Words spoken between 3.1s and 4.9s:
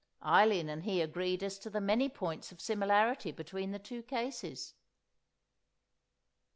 between the two cases.